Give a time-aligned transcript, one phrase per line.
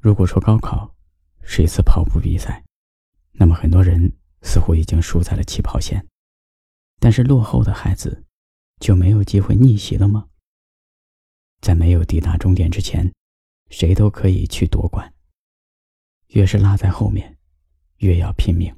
[0.00, 0.94] 如果说高考
[1.42, 2.64] 是一次跑步比赛，
[3.32, 6.06] 那么很多人似乎已经输在了起跑线。
[7.00, 8.24] 但是落后的孩子
[8.80, 10.28] 就没有机会逆袭了吗？
[11.60, 13.12] 在没有抵达终点之前，
[13.70, 15.12] 谁都可以去夺冠。
[16.28, 17.36] 越是落在后面，
[17.96, 18.74] 越要拼命。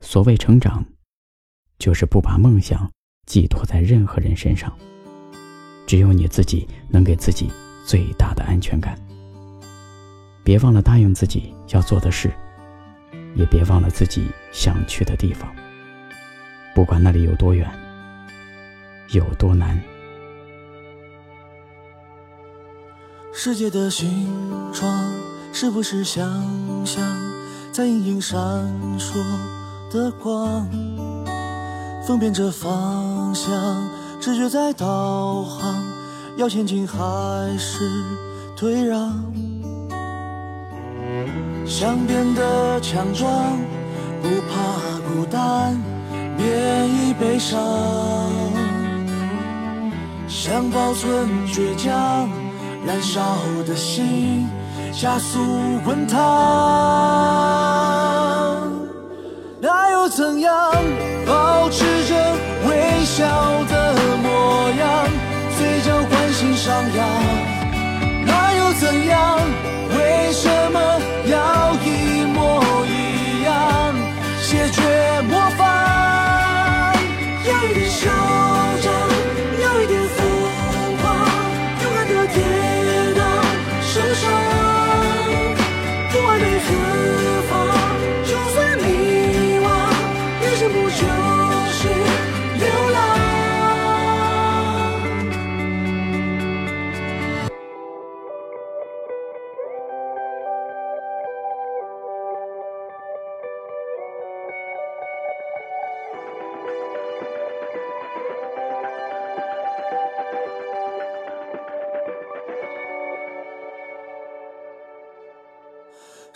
[0.00, 0.84] 所谓成长，
[1.78, 2.90] 就是不把梦想
[3.26, 4.76] 寄托在任何人身上，
[5.86, 7.48] 只有你自己能给自己
[7.86, 8.98] 最大的安全感。
[10.42, 12.32] 别忘了答应自己要做的事，
[13.34, 15.50] 也别忘了自己想去的地方。
[16.74, 17.68] 不管那里有多远，
[19.10, 19.80] 有多难。
[23.32, 24.28] 世界的形
[24.72, 25.12] 状
[25.52, 26.24] 是不是想
[26.84, 27.02] 象
[27.72, 28.38] 在隐隐闪
[28.98, 29.14] 烁
[29.92, 30.68] 的光？
[32.06, 33.50] 分辨着方向，
[34.20, 35.82] 直觉在导航，
[36.36, 37.88] 要前进还是
[38.56, 39.32] 退让？
[41.70, 43.56] 想变得强壮，
[44.20, 45.80] 不怕孤单，
[46.36, 47.58] 免疫悲伤，
[50.26, 52.28] 想保存倔强。
[52.84, 53.20] 燃烧
[53.68, 54.48] 的心，
[54.90, 55.38] 加速
[55.84, 56.18] 滚烫。
[59.60, 60.72] 那又怎样？
[77.68, 78.49] 一点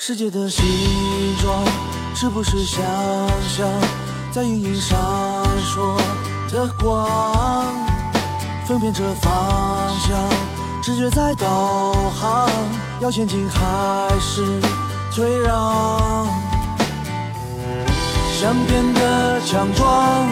[0.07, 0.63] 世界的形
[1.41, 1.65] 状
[2.15, 2.85] 是不是想
[3.49, 3.67] 象
[4.31, 4.99] 在隐隐闪
[5.65, 5.97] 烁
[6.53, 7.75] 的光？
[8.67, 10.29] 分辨着方向，
[10.83, 12.51] 直觉在导航，
[13.01, 14.45] 要前进还是
[15.11, 16.27] 退让？
[18.39, 20.29] 想变得强壮，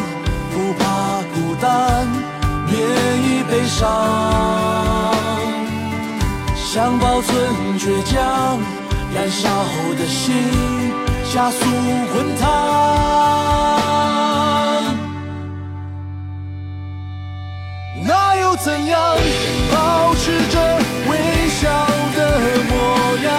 [0.53, 2.06] 不怕孤单，
[2.66, 3.88] 免疫悲伤，
[6.55, 7.34] 想保存
[7.78, 8.81] 倔强。
[9.15, 10.34] 燃烧后的心
[11.33, 11.59] 加速
[12.12, 12.49] 滚烫，
[18.06, 19.17] 那又怎样？
[19.71, 20.78] 保持着
[21.11, 21.69] 微笑
[22.17, 22.19] 的
[22.69, 22.73] 模
[23.23, 23.33] 样，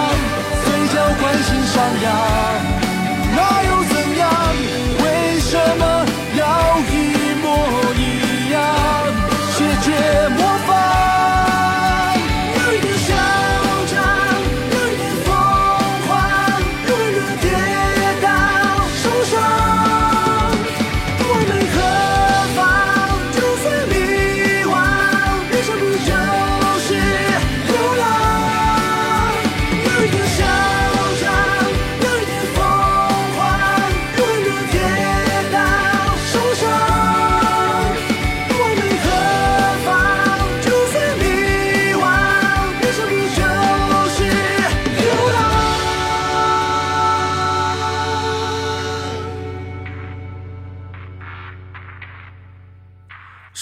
[0.64, 2.06] 嘴角关心上扬，
[3.34, 4.24] 那又怎样？
[5.02, 5.04] 为
[5.40, 5.82] 什么
[6.36, 6.42] 要
[6.88, 6.92] 一
[7.42, 7.44] 模
[7.96, 8.00] 一
[8.52, 8.56] 样？
[9.52, 9.86] 谢绝
[10.36, 10.38] 模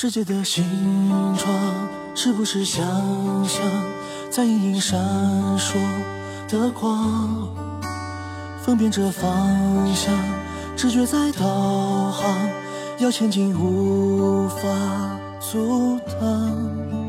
[0.02, 0.64] 世界的形
[1.38, 2.84] 状是不是想
[3.44, 3.62] 象
[4.32, 5.00] 在隐隐闪
[5.56, 5.76] 烁
[6.48, 7.46] 的光？
[8.60, 9.30] 分辨着方
[9.94, 10.12] 向，
[10.76, 11.44] 直觉在导
[12.10, 12.36] 航，
[12.98, 14.58] 要前进无法
[15.38, 17.01] 阻挡。